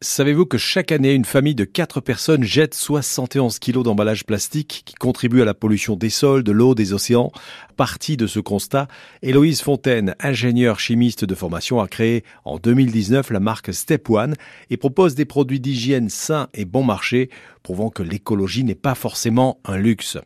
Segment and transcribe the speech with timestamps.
[0.00, 4.94] Savez-vous que chaque année, une famille de 4 personnes jette 71 kilos d'emballage plastique qui
[4.94, 7.32] contribue à la pollution des sols, de l'eau, des océans?
[7.76, 8.86] Partie de ce constat,
[9.22, 14.36] Héloïse Fontaine, ingénieure chimiste de formation, a créé en 2019 la marque Step One
[14.70, 17.28] et propose des produits d'hygiène sains et bon marché,
[17.64, 20.16] prouvant que l'écologie n'est pas forcément un luxe.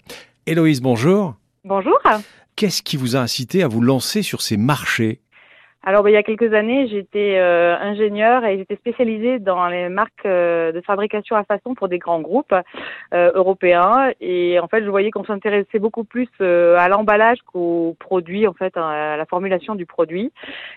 [0.45, 1.37] Héloïse, bonjour.
[1.65, 1.99] Bonjour.
[2.57, 5.23] Qu'est-ce qui vous a incité à vous lancer sur ces marchés?
[5.85, 9.89] Alors, ben, il y a quelques années, j'étais euh, ingénieure et j'étais spécialisée dans les
[9.89, 12.55] marques euh, de fabrication à façon pour des grands groupes
[13.13, 14.13] euh, européens.
[14.21, 18.77] Et en fait, je voyais qu'on s'intéressait beaucoup plus à l'emballage qu'au produit, en fait,
[18.77, 20.31] à la formulation du produit.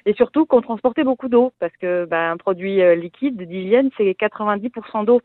[0.07, 5.05] Et surtout qu'on transportait beaucoup d'eau parce que ben, un produit liquide d'hygiène, c'est 90%
[5.05, 5.21] d'eau.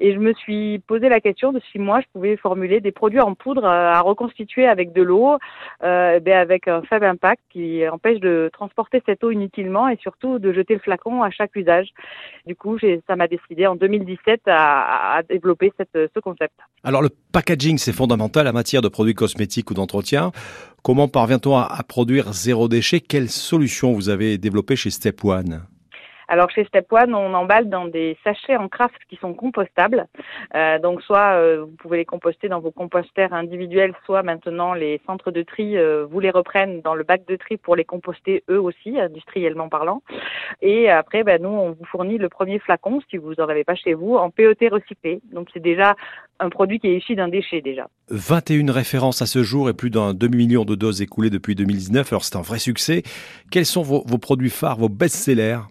[0.00, 3.20] Et je me suis posé la question de si moi je pouvais formuler des produits
[3.20, 5.36] en poudre à reconstituer avec de l'eau,
[5.84, 10.38] euh, ben avec un faible impact qui empêche de transporter cette eau inutilement et surtout
[10.38, 11.88] de jeter le flacon à chaque usage.
[12.46, 16.54] Du coup, ça m'a décidé en 2017 à, développer cette, ce concept.
[16.82, 20.32] Alors le packaging, c'est fondamental en matière de produits cosmétiques ou d'entretien.
[20.82, 23.00] Comment parvient-on à, à produire zéro déchet?
[23.00, 25.62] Quelle solution vous avez développée chez Step One?
[26.30, 30.06] Alors chez Step One, on emballe dans des sachets en craft qui sont compostables.
[30.54, 35.00] Euh, donc soit euh, vous pouvez les composter dans vos composteurs individuels, soit maintenant les
[35.06, 38.44] centres de tri euh, vous les reprennent dans le bac de tri pour les composter
[38.48, 40.04] eux aussi, industriellement parlant.
[40.62, 43.74] Et après, ben, nous on vous fournit le premier flacon si vous en avez pas
[43.74, 45.20] chez vous en PET recyclé.
[45.32, 45.96] Donc c'est déjà
[46.38, 47.88] un produit qui est issu d'un déchet déjà.
[48.10, 52.12] 21 références à ce jour et plus d'un demi-million de doses écoulées depuis 2019.
[52.12, 53.02] Alors c'est un vrai succès.
[53.50, 55.62] Quels sont vos, vos produits phares, vos best-sellers?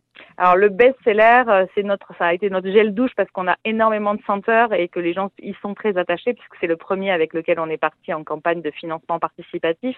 [0.42, 3.58] Alors le best-seller, euh, c'est notre, ça a été notre gel douche parce qu'on a
[3.66, 7.12] énormément de senteurs et que les gens y sont très attachés puisque c'est le premier
[7.12, 9.98] avec lequel on est parti en campagne de financement participatif.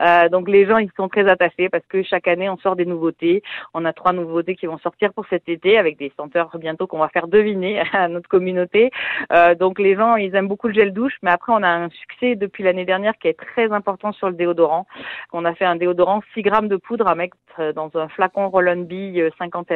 [0.00, 2.86] Euh, donc les gens y sont très attachés parce que chaque année on sort des
[2.86, 3.42] nouveautés.
[3.74, 7.00] On a trois nouveautés qui vont sortir pour cet été avec des senteurs bientôt qu'on
[7.00, 8.90] va faire deviner à notre communauté.
[9.34, 11.90] Euh, donc les gens ils aiment beaucoup le gel douche, mais après on a un
[11.90, 14.86] succès depuis l'année dernière qui est très important sur le déodorant.
[15.34, 17.36] On a fait un déodorant 6 grammes de poudre à mettre
[17.74, 19.73] dans un flacon Roll-on-Bee 50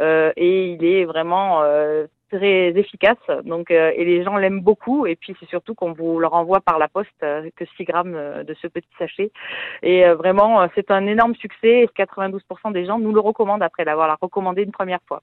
[0.00, 3.18] euh, et il est vraiment euh, très efficace.
[3.44, 5.06] Donc, euh, et les gens l'aiment beaucoup.
[5.06, 8.54] Et puis, c'est surtout qu'on vous le renvoie par la poste que 6 grammes de
[8.60, 9.30] ce petit sachet.
[9.82, 11.82] Et vraiment, c'est un énorme succès.
[11.82, 15.22] Et 92% des gens nous le recommandent après l'avoir recommandé une première fois.